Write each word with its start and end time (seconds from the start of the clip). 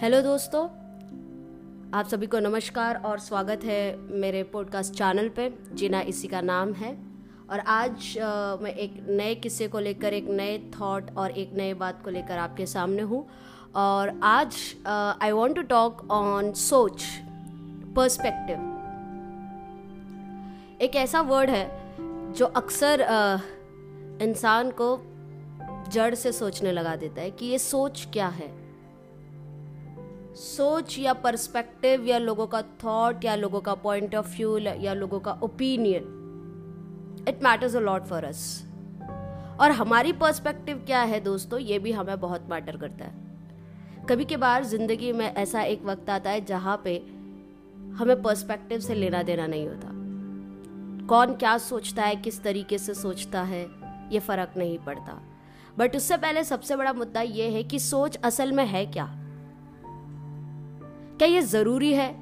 Hello 0.00 0.20
दोस्तों 0.22 0.62
आप 1.94 2.06
सभी 2.10 2.26
को 2.26 2.38
नमस्कार 2.38 2.96
और 2.96 3.18
स्वागत 3.18 3.64
है 3.64 3.96
मेरे 3.96 4.42
पॉडकास्ट 4.42 4.94
चैनल 4.94 5.28
पे 5.28 5.52
जिना 5.72 6.00
इसी 6.00 6.28
का 6.28 6.40
नाम 6.40 6.72
है। 6.72 6.92
और 7.50 7.58
आज 7.58 8.18
आ, 8.18 8.56
मैं 8.56 8.70
एक 8.74 8.94
नए 9.08 9.34
किस्से 9.34 9.68
को 9.68 9.78
लेकर 9.78 10.12
एक 10.12 10.28
नए 10.28 10.70
थॉट 10.80 11.10
और 11.16 11.30
एक 11.30 11.52
नए 11.54 11.74
बात 11.74 12.02
को 12.04 12.10
लेकर 12.10 12.38
आपके 12.38 12.66
सामने 12.66 13.02
हूँ। 13.02 13.26
और 13.74 14.20
आज 14.22 14.56
I 15.22 15.30
want 15.30 15.56
to 15.56 15.62
talk 15.62 16.10
on 16.10 16.52
सोच 16.52 17.04
पर्सपेक्टिव 17.96 18.56
एक 20.82 20.96
ऐसा 20.96 21.20
वर्ड 21.20 21.50
है 21.50 21.68
जो 22.32 22.46
अक्सर 22.46 23.06
इंसान 24.22 24.70
को 24.80 25.02
जड़ 25.90 26.14
से 26.14 26.32
सोचने 26.32 26.72
लगा 26.72 26.96
देता 26.96 27.20
है 27.22 27.30
कि 27.30 27.46
ये 27.46 27.58
सोच 27.58 28.08
क्या 28.12 28.28
है। 28.28 28.59
सोच 30.34 30.98
या 30.98 31.12
पर्सपेक्टिव 31.12 32.04
या 32.04 32.18
लोगों 32.18 32.46
का 32.46 32.62
थॉट 32.62 33.24
या 33.24 33.34
लोगों 33.36 33.60
का 33.60 33.74
पॉइंट 33.74 34.14
ऑफ़ 34.14 34.36
व्यू 34.36 34.58
या 34.58 34.94
लोगों 34.94 35.20
का 35.20 35.32
opinion 35.32 37.24
it 37.28 37.42
matters 37.42 37.76
a 37.76 37.80
lot 37.80 38.04
for 38.04 38.24
us 38.24 38.66
और 39.60 39.70
हमारी 39.70 40.12
पर्सपेक्टिव 40.12 40.76
क्या 40.76 41.00
है 41.00 41.20
दोस्तों? 41.20 41.58
ये 41.60 41.78
भी 41.78 41.92
हमें 41.92 42.20
बहुत 42.20 42.46
मैटर 42.50 42.76
करता 42.76 43.04
है. 43.04 43.28
कभी 44.08 44.24
के 44.24 44.36
बार 44.36 44.64
ज़िंदगी 44.64 45.12
में 45.12 45.34
ऐसा 45.34 45.62
एक 45.62 45.84
वक्त 45.84 46.10
आता 46.10 46.30
है 46.30 46.44
जहाँ 46.44 46.80
पे 46.84 46.96
हमें 47.94 48.22
पर्सपेक्टिव 48.22 48.80
से 48.80 48.94
लेना 48.94 49.22
देना 49.22 49.46
नहीं 49.46 49.68
होता. 49.68 49.88
कौन 51.06 51.34
क्या 51.34 51.58
सोचता 51.58 52.02
है, 52.02 52.16
किस 52.16 52.42
तरीके 52.42 52.78
से 52.78 52.94
सोचता 52.94 53.42
है, 53.42 53.70
ये 54.12 54.18
फ़र्क 54.18 54.54
नहीं 54.56 54.78
पड़ता. 54.78 55.22
बट 55.78 55.96
उससे 55.96 56.16
पहले 56.16 56.44
सबसे 56.44 56.76
बड़ा 56.76 56.92
मुद्दा 56.92 57.20
ये 57.20 57.48
है 57.50 57.62
कि 57.62 57.78
सोच 57.78 58.16
असल 58.16 58.52
में 58.52 58.66
है 58.66 58.86
क्या? 58.86 59.16
क्या 61.20 61.28
ये 61.28 61.40
ज़रूरी 61.42 61.92
है 61.92 62.14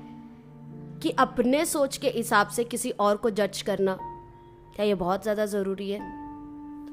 कि 1.02 1.10
अपने 1.10 1.66
सोच 1.66 1.96
के 1.96 2.08
हिसाब 2.08 2.48
से 2.48 2.64
किसी 2.64 2.90
और 2.90 3.16
को 3.16 3.30
जज 3.30 3.62
करना? 3.62 3.98
क्या 4.76 4.86
ये 4.86 4.94
बहुत 4.94 5.22
ज़्यादा 5.22 5.46
ज़रूरी 5.46 5.90
है? 5.90 6.00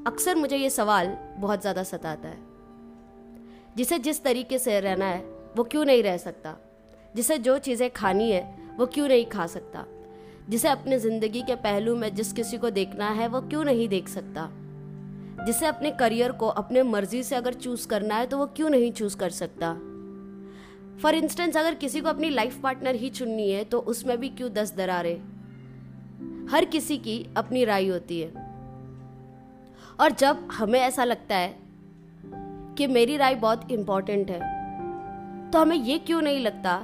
अक्सर 0.06 0.34
मुझे 0.34 0.56
ये 0.56 0.70
सवाल 0.70 1.06
बहुत 1.38 1.60
ज़्यादा 1.60 1.82
सताता 1.82 2.28
है। 2.28 2.38
जिसे 3.76 3.98
जिस 3.98 4.24
तरीके 4.24 4.58
से 4.58 4.80
रहना 4.80 5.04
है, 5.04 5.18
वो 5.56 5.64
क्यों 5.64 5.84
नहीं 5.84 6.02
रह 6.02 6.16
सकता? 6.16 6.56
जिसे 7.16 7.38
जो 7.38 7.58
चीज़ें 7.58 7.90
खानी 7.90 8.30
है, 8.30 8.74
वो 8.78 8.86
क्यों 8.86 9.08
नहीं 9.08 9.26
खा 9.26 9.46
सकता? 9.46 9.84
जिसे 10.48 10.68
अपने 10.68 10.98
ज़िंदगी 10.98 11.42
के 11.42 11.54
पहलू 11.54 11.96
में 11.96 12.14
जिस 12.14 12.32
किसी 12.32 12.58
को 12.58 12.70
देखना 12.70 13.08
है, 13.08 13.28
वो 13.28 13.40
क्यों 13.40 13.64
नहीं 13.64 13.88
देख 13.88 14.08
सकता? 14.08 14.50
जिसे 15.46 15.66
अपने 15.66 15.90
करियर 15.90 16.32
को 16.32 16.46
अपने 16.46 16.82
मर्ज़ी 16.82 17.22
से 17.22 17.36
अगर 17.36 17.54
चूज़ 17.54 17.88
करना 17.88 18.14
है 18.14 18.26
तो 18.26 18.38
वो 18.38 18.46
क्यों 18.46 18.70
नहीं 18.70 18.92
चूज़ 18.92 19.16
कर 19.16 19.30
सकता? 19.30 19.95
फॉर 21.02 21.14
इंस्टेंस 21.14 21.56
अगर 21.56 21.74
किसी 21.74 22.00
को 22.00 22.08
अपनी 22.08 22.30
लाइफ 22.30 22.58
पार्टनर 22.60 22.94
ही 22.94 23.08
चुननी 23.10 23.50
है 23.50 23.64
तो 23.64 23.78
उसमें 23.80 24.16
भी 24.18 24.28
क्यों 24.28 24.52
दस 24.52 24.74
दरारे? 24.76 25.14
हर 26.50 26.64
किसी 26.64 26.96
की 26.98 27.24
अपनी 27.36 27.64
राय 27.64 27.88
होती 27.88 28.20
है। 28.20 28.44
और 30.00 30.12
जब 30.12 30.48
हमें 30.52 30.80
ऐसा 30.80 31.04
लगता 31.04 31.36
है 31.36 31.54
कि 32.76 32.86
मेरी 32.86 33.16
राय 33.16 33.34
बहुत 33.34 33.70
इंपॉर्टेंट 33.70 34.30
है 34.30 34.54
तो 35.50 35.58
हमें 35.58 35.76
ये 35.76 35.98
क्यों 35.98 36.20
नहीं 36.22 36.40
लगता 36.40 36.76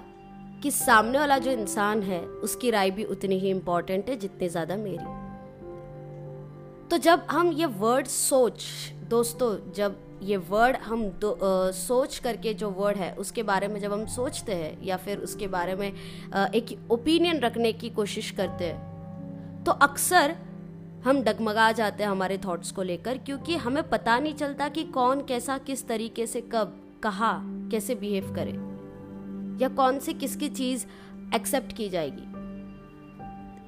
कि 0.63 0.71
सामने 0.71 1.19
वाला 1.19 1.39
जो 1.39 1.51
इंसान 1.51 2.03
है, 2.03 2.21
उसकी 2.21 2.71
राय 2.71 2.91
भी 2.91 3.05
उतनी 3.05 3.39
ही 3.39 3.51
इंपॉर्टेंट 3.51 4.09
है 4.09 4.17
जितनी 4.17 4.49
ज़्यादा 4.49 4.77
मेरी। 4.77 5.21
तो 6.89 6.99
जब 6.99 7.27
हम 7.31 7.51
ये 7.53 7.67
वर्ड 7.67 8.07
सोच 8.07 8.65
दोस्तों 9.13 9.73
जब 9.73 9.97
ये 10.23 10.37
वर्ड 10.37 10.77
हम 10.77 11.03
दो 11.21 11.31
आ, 11.31 11.71
सोच 11.71 12.19
करके 12.19 12.55
जो 12.55 12.71
वर्ड 12.71 12.97
है 12.97 13.15
उसके 13.15 13.43
बारे 13.43 13.69
में 13.69 13.81
जब 13.81 13.93
हम 13.93 14.07
सोचते 14.07 14.55
हैं 14.55 14.85
या 14.85 14.97
फिर 14.97 15.19
उसके 15.19 15.47
बारे 15.47 15.75
में 15.75 15.93
आ, 16.35 16.47
एक 16.47 16.79
ओपिनियन 16.91 17.41
रखने 17.41 17.73
की 17.73 17.91
कोशिश 17.91 18.31
करते 18.31 18.65
हैं 18.65 19.65
तो 19.65 19.73
अक्सर 19.73 20.37
हम 21.05 21.23
डगमगा 21.23 21.73
जाते 21.73 22.05
हैं 22.05 22.11
हमारे 22.11 22.39
थॉट्स 22.39 22.71
को 22.71 22.83
लेकर 22.83 23.19
क्योंकि 23.19 23.57
हमें 23.57 23.89
पता 23.89 24.19
नहीं 24.19 24.35
चलता 24.35 24.69
कि 24.69 24.85
कौन 24.85 25.25
कैसा 25.25 25.59
किस 25.59 25.87
तरीके 25.89 26.27
से 26.27 26.41
कब 26.41 26.77
कहा 27.03 27.33
कैसे 27.71 27.95
बिहेव 27.95 28.35
करे 28.35 28.53
या 29.65 29.69
कौन 29.69 29.99
से 29.99 30.13
किसकी 30.13 30.49
चीज़ 30.49 30.87
एक्सेप्ट 31.35 31.77
की 31.77 31.89
जाएगी। 31.89 32.32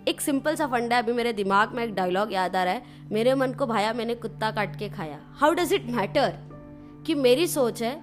एक 0.09 0.21
सिंपल 0.21 0.55
सा 0.55 0.67
फंडा 0.67 0.97
है, 0.97 1.03
अभी 1.03 1.13
मेरे 1.13 1.33
दिमाग 1.33 1.75
में 1.75 1.85
एक 1.85 1.95
डायलॉग 1.95 2.33
याद 2.33 2.57
आ 2.57 2.65
रहा 2.65 2.75
है। 2.75 2.83
मेरे 3.13 3.35
मन 3.35 3.53
को 3.53 3.67
भाया, 3.67 3.93
मैंने 3.93 4.15
कुत्ता 4.15 4.51
काट 4.51 4.79
के 4.79 4.89
खाया। 4.89 5.19
हाउ 5.33 5.55
डज 5.55 5.73
इट 5.73 5.87
मैटर 5.87 6.35
कि 7.07 7.15
मेरी 7.15 7.47
सोच 7.47 7.83
है, 7.83 7.95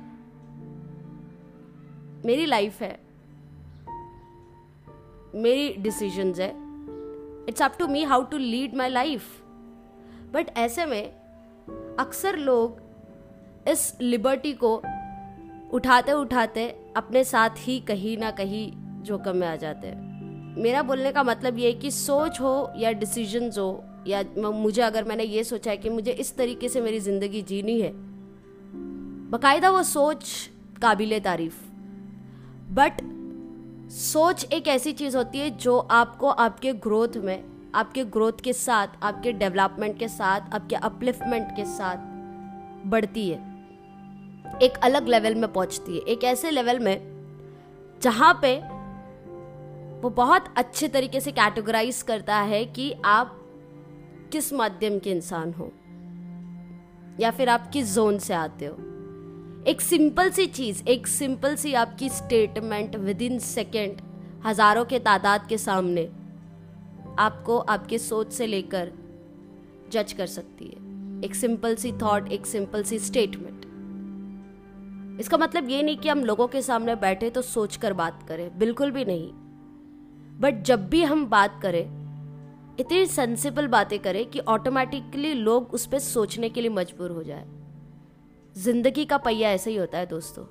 मेरी 2.26 2.46
लाइफ 2.46 2.82
है, 2.82 3.00
मेरी 5.36 5.70
डिसीजंस 5.74 6.40
है। 6.40 6.50
It's 7.50 7.62
up 7.62 7.76
to 7.80 7.88
me 7.88 8.04
how 8.04 8.24
to 8.24 8.38
lead 8.38 8.76
my 8.76 8.90
life 8.90 9.42
but 10.34 10.58
ऐसे 10.58 10.86
में 10.86 11.04
अक्सर 12.00 12.38
लोग 12.38 12.80
इस 13.68 13.98
लिबर्टी 14.02 14.54
को 14.54 14.76
उठाते 15.74 16.12
उठाते 16.12 16.68
अपने 16.98 17.24
साथ 17.24 17.50
ही 17.58 17.80
कहीं 17.80 18.18
ना 18.18 18.32
कहीं 18.32 18.72
जोखम 19.04 19.38
में 19.38 19.48
आ 19.48 19.56
जाते 19.56 19.88
हैं। 19.88 20.11
मेरा 20.58 20.82
बोलने 20.82 21.12
का 21.12 21.24
मतलब 21.24 21.58
ये 21.58 21.68
है 21.68 21.74
कि 21.74 21.92
सोच 21.92 22.40
हो 22.42 22.72
या 22.78 22.92
डिसीजंस 22.94 23.58
हो, 23.58 23.84
या 24.08 24.24
मुझे 24.38 24.82
अगर 24.82 25.04
मैंने 25.04 25.24
ये 25.24 25.44
सोचा 25.44 25.72
है 25.72 25.78
कि 25.78 25.90
मुझे 25.90 26.12
इस 26.12 26.36
तरीके 26.38 26.70
से 26.70 26.82
मेरी 26.82 27.00
ज़िंदगी 27.00 27.42
जीनी 27.42 27.80
है, 27.82 27.92
बाकायदा 29.32 29.70
वो 29.70 29.84
सोच 29.84 30.30
काबिल 30.82 31.20
तारीफ़। 31.20 31.60
बट 32.74 33.02
सोच 33.92 34.44
एक 34.54 34.68
ऐसी 34.68 34.92
चीज़ 34.94 35.18
होती 35.18 35.40
है 35.40 35.50
जो 35.58 35.78
आपको 35.78 36.30
आपके 36.30 36.74
ग्रोथ 36.74 37.18
में, 37.18 37.44
आपके 37.76 38.04
ग्रोथ 38.06 38.42
के 38.44 38.54
साथ, 38.54 38.88
आपके 39.04 39.32
डेवलपमेंट 39.34 39.98
के 40.00 40.08
साथ, 40.08 40.54
आपके 40.54 40.76
अपलिफ्टमेंट 40.78 41.56
के 41.56 41.66
साथ 41.68 42.10
बढ़ती 42.86 43.30
है। 43.30 43.50
एक 44.64 44.78
अलग 44.84 45.08
लेवल 45.08 45.36
में 45.36 45.52
पहुँचती 45.54 45.96
है। 45.96 46.04
एक 46.04 46.24
ऐसे 46.24 46.52
लेवल 46.52 46.80
में 46.80 46.98
जहाँ 48.02 48.34
पे 48.42 48.56
वो 50.02 50.10
बहुत 50.12 50.54
अच्छे 50.58 50.88
तरीके 50.88 51.20
से 51.20 51.32
कैटेगराइज 51.32 52.02
करता 52.02 52.38
है 52.44 52.64
कि 52.68 52.92
आप 53.06 53.38
किस 54.32 54.52
माध्यम 54.54 55.00
के 55.00 55.12
इंसान 55.12 55.54
हो, 55.54 55.72
या 57.20 57.32
फिर 57.32 57.50
आप 57.50 57.70
किस 57.74 57.94
जोन 57.96 58.18
से 58.20 58.34
आते 58.34 58.66
हो। 58.66 58.76
एक 59.68 59.82
सिंपल 59.82 60.30
सी 60.30 60.46
चीज़, 60.48 60.84
एक 60.86 61.08
सिंपल 61.08 61.56
सी 61.56 61.74
आपकी 61.76 62.10
स्टेटमेंट 62.12 62.96
विद 62.98 63.22
इन 63.22 63.40
सेकेंड 63.40 64.02
हज़ारों 64.46 64.86
के 64.86 65.00
तादाद 65.00 65.48
के 65.48 65.58
सामने 65.60 66.06
आपको 67.20 67.58
आपके 67.58 67.98
सोच 68.00 68.32
से 68.34 68.48
लेकर 68.48 68.92
जज 69.92 70.14
कर 70.14 70.26
सकती 70.28 70.66
है। 70.66 71.26
एक 71.26 71.36
सिंपल 71.36 71.76
सी 71.76 71.92
थॉट 72.02 72.32
एक 72.32 72.46
सिंपल 72.46 72.84
सी 72.84 73.00
स्टेटमेंट 73.00 73.60
इसका 75.20 75.38
मतलब 75.38 75.70
ये 75.70 75.82
नहीं 75.84 75.98
कि 75.98 76.10
हम 76.10 76.24
लोगों 76.26 76.48
के 76.48 76.62
सामने 76.62 76.96
बैठे 76.98 77.30
तो 77.30 77.42
सोच 77.44 77.76
कर 77.78 77.94
बात 77.94 78.26
करें, 78.28 78.50
बिल्कुल 78.60 78.92
भी 78.92 79.06
नहीं। 79.06 79.32
बट 80.42 80.62
जब 80.64 80.88
भी 80.90 81.04
हम 81.04 81.26
बात 81.30 81.60
करें, 81.62 81.84
इतनी 82.80 83.06
सेंसिबल 83.08 83.68
बातें 83.68 84.00
करें 84.00 84.26
कि 84.26 84.40
ऑटोमेटिकली 84.40 85.34
लोग 85.34 85.74
उस 85.74 85.86
पर 85.88 86.00
सोचने 86.00 86.50
के 86.50 86.62
लिए 86.62 86.70
मजबूर 86.72 87.12
हो 87.12 87.24
जाए। 87.24 87.46
ज़िंदगी 88.56 89.06
का 89.06 89.18
पहिया 89.20 89.52
ऐसा 89.52 89.70
ही 89.70 89.76
होता 89.76 89.98
है 89.98 90.06
दोस्तों। 90.06 90.46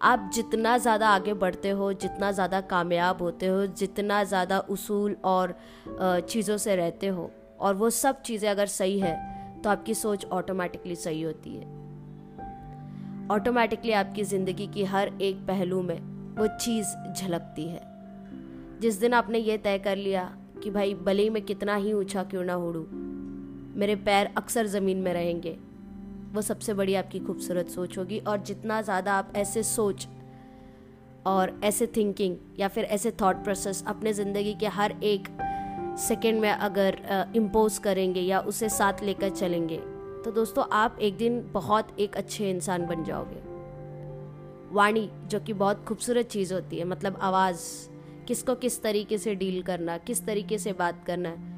आप 0.00 0.30
जितना 0.34 0.76
ज़्यादा 0.78 1.08
आगे 1.08 1.34
बढ़ते 1.34 1.70
हो, 1.70 1.92
जितना 1.94 2.30
ज़्यादा 2.32 2.60
कामयाब 2.62 3.22
होते 3.22 3.46
हो, 3.46 3.64
जितना 3.68 4.22
ज़्यादा 4.24 4.58
उसूल 4.60 5.16
और 5.24 5.54
चीज़ों 6.28 6.56
से 6.56 6.76
रहते 6.76 7.06
हो, 7.06 7.30
और 7.60 7.74
वो 7.74 7.90
सब 7.92 8.20
चीज़ें 8.22 8.48
अगर 8.50 8.66
सही 8.66 8.98
है 9.00 9.16
तो 9.62 9.70
आपकी 9.70 9.94
सोच 9.94 10.24
ऑटोमेटिकली 10.32 10.96
सही 10.96 11.22
होती 11.22 11.54
है। 11.54 11.64
ऑटोमेटिकली 13.30 13.92
आपकी 13.94 14.24
ज़िंदगी 14.24 14.66
की 14.66 14.84
हर 14.84 15.12
एक 15.20 15.46
पहलू 15.46 15.82
में 15.82 15.98
वो 16.38 16.46
चीज़ 16.56 16.94
झलकती 17.14 17.68
है। 17.68 17.93
जिस 18.84 18.98
दिन 19.00 19.14
आपने 19.14 19.38
ये 19.38 19.56
तय 19.58 19.78
कर 19.78 19.96
लिया 19.96 20.22
कि 20.62 20.70
भाई 20.70 20.94
भले 20.94 21.22
ही 21.22 21.30
मैं 21.30 21.42
कितना 21.42 21.74
ही 21.74 21.92
ऊँचा 21.92 22.22
क्यों 22.22 22.42
ना 22.44 22.56
उड़ूँ, 22.56 22.84
मेरे 23.76 23.94
पैर 23.96 24.28
अक्सर 24.36 24.66
ज़मीन 24.66 24.96
में 24.96 25.12
रहेंगे, 25.14 25.52
वो 26.32 26.42
सबसे 26.42 26.74
बड़ी 26.74 26.94
आपकी 26.94 27.18
खूबसूरत 27.18 27.68
सोच 27.68 27.96
होगी 27.98 28.18
और 28.18 28.38
जितना 28.38 28.80
ज़्यादा 28.82 29.12
आप 29.12 29.32
ऐसे 29.36 29.62
सोच 29.62 30.06
और 31.26 31.60
ऐसे 31.64 31.86
थिंकिंग 31.86 32.36
या 32.58 32.68
फिर 32.68 32.84
ऐसे 32.84 33.10
थॉट 33.10 33.42
प्रोसेस 33.44 33.82
अपने 33.86 34.12
ज़िंदगी 34.12 34.54
के 34.54 34.66
हर 34.66 34.94
एक 35.02 35.28
सेकेंड 35.98 36.40
में 36.40 36.50
अगर 36.50 37.00
इम्पोज 37.36 37.78
करेंगे 37.78 38.20
या 38.20 38.40
उसे 38.40 38.68
साथ 38.68 39.02
लेकर 39.02 39.30
चलेंगे 39.30 39.78
तो 40.24 40.32
दोस्तों 40.32 40.64
आप 40.72 40.98
एक 41.00 41.16
दिन 41.16 41.40
बहुत 41.52 41.96
एक 42.00 42.16
अच्छे 42.16 42.50
इंसान 42.50 42.86
बन 42.86 43.04
जाओगे। 43.04 43.42
वाणी, 44.74 45.10
जो 45.26 45.40
कि 45.40 45.52
बहुत 45.52 45.84
खूबसूरत 45.84 46.26
चीज़ 46.26 46.54
होती 46.54 46.78
है 46.78 46.84
मतलब 46.84 47.18
आवाज़ 47.22 47.93
किसको 48.24 48.54
किस 48.56 48.82
तरीके 48.82 49.18
से 49.18 49.34
डील 49.34 49.62
करना, 49.62 49.96
किस 49.98 50.24
तरीके 50.26 50.58
से 50.58 50.72
बात 50.74 51.04
करना 51.06 51.28
है। 51.28 51.52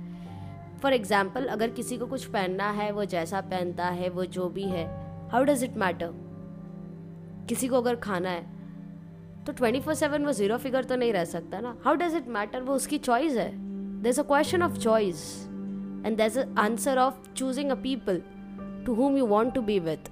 फॉर 0.81 0.93
एग्ज़ाम्पल 0.93 1.47
अगर 1.49 1.71
किसी 1.71 1.97
को 1.99 2.07
कुछ 2.07 2.25
पहनना 2.27 2.71
है, 2.71 2.91
वो 2.93 3.05
जैसा 3.07 3.41
पहनता 3.43 3.87
है, 3.91 4.09
वो 4.09 4.25
जो 4.27 4.49
भी 4.49 4.65
है 4.65 4.85
हाउ 5.31 5.45
डज़ 5.45 5.65
इट 5.65 5.77
मैटर 5.77 6.13
किसी 7.49 7.69
को 7.69 7.77
अगर 7.77 7.97
खाना 7.99 8.31
है 8.31 8.55
तो 9.45 9.53
ट्वेंटी 9.53 9.81
फोर 9.81 9.95
सेवन 9.95 10.25
वो 10.25 10.33
ज़ीरो 10.33 10.57
फिगर 10.59 10.85
तो 10.85 10.97
नहीं 10.97 11.13
रह 11.13 11.25
सकता 11.27 11.61
ना। 11.61 11.77
हाउ 11.85 11.95
डज 11.95 12.15
इट 12.15 12.29
मैटर 12.29 12.63
वो 12.63 12.75
उसकी 12.75 12.99
चॉइस 13.01 13.37
है। 13.37 13.51
There 14.03 14.19
a 14.19 14.23
question 14.23 14.63
of 14.63 14.79
choice 14.79 15.23
and 16.07 16.17
there 16.17 16.27
is 16.27 16.39
answer 16.59 16.99
of 16.99 17.33
choosing 17.33 17.71
a 17.71 17.75
people 17.83 18.23
to 18.87 18.95
whom 18.95 19.17
you 19.17 19.27
want 19.27 19.55
to 19.55 19.63
be 19.63 19.79
with 19.81 20.11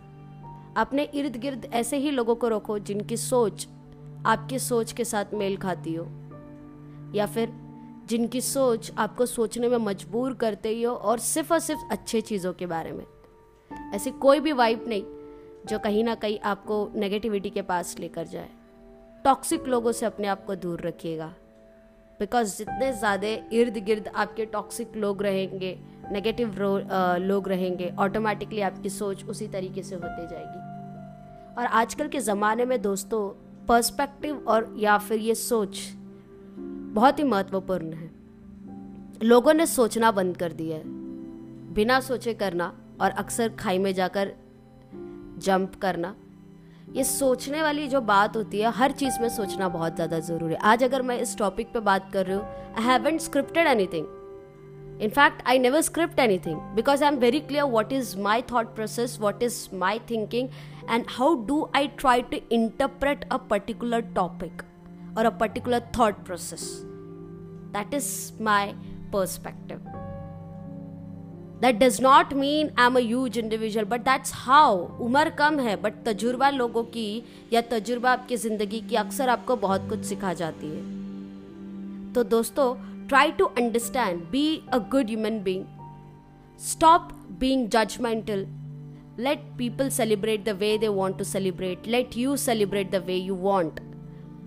अपने 0.77 1.03
इर्द 1.15 1.37
गिर्द 1.37 1.69
ऐसे 1.75 1.97
ही 1.97 2.11
लोगों 2.11 2.35
को 2.35 2.49
रखो 2.49 2.79
जिनकी 2.81 3.17
सोच 3.17 3.67
आपकी 4.27 4.59
सोच 4.59 4.93
के 4.93 5.05
साथ 5.05 5.35
मेल 5.35 5.57
खाती 5.57 5.95
हो। 5.95 6.05
या 7.14 7.26
फिर 7.26 7.52
जिनकी 8.08 8.40
सोच 8.40 8.90
आपको 8.99 9.26
सोचने 9.26 9.69
में 9.69 9.76
मजबूर 9.78 10.34
करते 10.34 10.69
ही 10.69 10.82
हो 10.82 10.94
और 10.94 11.19
सिर्फ़ 11.20 11.52
और 11.52 11.58
सिर्फ़ 11.61 11.93
अच्छे 11.93 12.20
चीज़ों 12.22 12.52
के 12.52 12.66
बारे 12.66 12.93
में। 12.93 13.05
ऐसी 13.94 14.11
कोई 14.22 14.40
भी 14.40 14.52
वाइब 14.55 14.84
नहीं 14.88 15.05
जो 15.69 15.78
कहीं 15.78 16.05
ना 16.05 16.14
कहीं 16.16 16.38
आपको 16.44 16.90
नेगेटिविटी 16.96 17.50
के 17.50 17.62
पास 17.62 17.94
लेकर 17.99 18.26
जाए। 18.26 18.49
टॉक्सिक 19.25 19.69
लोगों 19.69 19.93
से 19.93 20.06
अपने 20.06 20.26
आप 20.28 20.44
को 20.46 20.55
दूर 20.56 20.81
रखिएगा। 20.81 21.32
बिकॉज़ 22.20 22.56
जितने 22.58 22.93
ज़्यादा 22.93 23.28
इर्द 23.52 23.78
गिर्द 23.84 24.08
आपके 24.08 24.44
टॉक्सिक 24.46 24.96
लोग 24.96 25.22
रहेंगे 25.22 25.76
नेगेटिव 26.12 26.55
लोग 27.20 27.49
रहेंगे 27.49 27.93
ऑटोमेटिकली 27.99 28.61
आपकी 28.62 28.90
सोच 28.90 29.25
उसी 29.25 29.49
तरीके 29.49 29.82
से 29.82 29.94
होती 29.94 30.26
जाएगी। 30.26 30.58
और 31.55 31.66
आजकल 31.72 32.08
के 32.08 32.20
ज़माने 32.20 32.64
में 32.64 32.81
दोस्तों 32.82 33.28
पर्सपेक्टिव 33.66 34.44
और 34.49 34.75
या 34.78 34.96
फिर 34.99 35.19
ये 35.20 35.34
सोच 35.34 35.81
बहुत 36.94 37.19
ही 37.19 37.25
महत्वपूर्ण 37.25 37.93
है। 37.93 38.11
लोगों 39.23 39.52
ने 39.55 39.67
सोचना 39.67 40.11
बंद 40.11 40.37
कर 40.37 40.52
दिया 40.52 40.76
है। 40.76 40.82
बिना 41.75 41.99
सोचे 42.00 42.35
करना 42.35 42.73
और 43.00 43.11
अक्सर 43.12 43.49
खाई 43.58 43.79
में 43.79 43.93
जाकर 43.94 44.32
जंप 45.38 45.75
करना, 45.82 46.14
ये 46.94 47.05
सोचने 47.05 47.62
वाली 47.62 47.87
जो 47.88 48.00
बात 48.02 48.37
होती 48.37 48.61
है, 48.61 48.70
हर 48.73 48.93
चीज़ 48.93 49.20
में 49.20 49.29
सोचना 49.29 49.69
बहुत 49.69 49.94
ज़्यादा 49.94 50.19
ज़रूरी 50.20 50.55
है। 50.55 50.61
आज 50.62 50.85
अगर 50.85 51.02
मैं 51.02 51.19
इस 51.20 51.37
टॉपिक 51.38 51.73
पे 51.73 51.81
बात 51.82 52.11
कर 52.12 52.26
रही 52.26 52.37
हूँ 52.37 52.44
I 52.76 52.85
haven't 52.85 53.20
scripted 53.20 53.67
anything 53.87 54.06
in fact 55.02 55.43
I 55.49 55.58
never 55.58 55.81
script 55.81 56.19
anything 56.19 56.61
because 56.75 57.02
I 57.05 57.11
am 57.11 57.17
very 57.19 57.40
clear 57.40 57.64
what 57.70 57.93
is 57.93 58.17
my 58.19 58.43
thought 58.52 58.75
process 58.75 59.19
what 59.20 59.43
is 59.43 59.56
my 59.76 59.99
thinking 60.11 60.49
and 60.90 61.05
how 61.08 61.35
do 61.47 61.67
I 61.76 61.88
try 61.99 62.23
to 62.23 62.38
interpret 62.52 63.25
a 63.25 63.37
particular 63.50 64.00
topic 64.14 64.62
or 65.16 65.25
a 65.26 65.31
particular 65.31 65.81
thought 65.93 66.25
process. 66.25 66.84
That 67.72 67.93
is 67.93 68.32
my 68.38 68.75
perspective. 69.11 69.81
That 71.61 71.78
does 71.78 72.00
not 72.00 72.34
mean 72.37 72.72
I'm 72.76 72.96
a 72.96 73.00
huge 73.00 73.37
individual, 73.37 73.87
but 73.87 74.05
that's 74.05 74.32
how. 74.46 74.70
उम्र 75.00 75.31
कम 75.38 75.58
है 75.61 75.76
but 75.82 76.02
तजुर्बा 76.06 76.50
लोगों 76.50 76.82
की 76.96 77.06
या 77.52 77.61
तजुर्बा 77.70 78.12
आपकी 78.12 78.37
ज़िंदगी 78.37 78.81
की 78.88 78.96
अक्सर 78.96 79.28
आपको 79.28 79.56
बहुत 79.64 79.88
कुछ 79.88 80.05
सिखा 80.05 80.32
जाती 80.40 80.66
है 80.66 82.12
तो 82.12 82.25
दोस्तों 82.34 82.75
try 83.08 83.31
to 83.38 83.44
understand 83.62 84.20
be 84.31 84.44
a 84.72 84.78
good 84.93 85.08
human 85.11 85.38
being 85.44 85.64
stop 86.70 87.08
being 87.40 87.69
judgemental 87.76 88.46
let 89.16 89.43
people 89.58 89.90
celebrate 89.90 90.44
the 90.44 90.52
way 90.61 90.76
they 90.76 90.88
want 90.88 91.16
to 91.19 91.25
celebrate 91.25 91.84
let 91.87 92.16
you 92.16 92.37
celebrate 92.44 92.88
the 92.90 93.00
way 93.11 93.19
you 93.26 93.34
want 93.37 93.76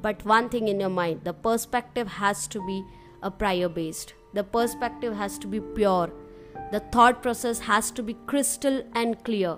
but 0.02 0.24
one 0.26 0.50
thing 0.50 0.68
in 0.68 0.80
your 0.80 0.90
mind 0.90 1.22
the 1.24 1.34
perspective 1.34 2.08
has 2.08 2.48
to 2.48 2.66
be 2.66 2.84
uh, 2.84 3.28
a 3.28 3.32
prior 3.32 3.68
based 3.68 4.14
the 4.38 4.44
perspective 4.44 5.16
has 5.16 5.38
to 5.40 5.48
be 5.48 5.60
pure. 5.60 6.12
The 6.72 6.80
thought 6.80 7.24
process 7.24 7.60
has 7.60 7.92
to 7.92 8.04
be 8.04 8.16
crystal 8.28 8.84
and 8.94 9.24
clear. 9.24 9.58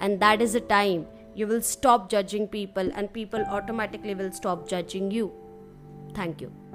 And 0.00 0.20
that 0.20 0.40
is 0.42 0.54
the 0.54 0.60
time 0.60 1.06
you 1.34 1.46
will 1.46 1.62
stop 1.62 2.08
judging 2.10 2.48
people 2.48 2.90
and 2.94 3.12
people 3.12 3.44
automatically 3.44 4.14
will 4.14 4.32
stop 4.32 4.68
judging 4.68 5.10
you. 5.10 5.32
Thank 6.14 6.40
you 6.40 6.67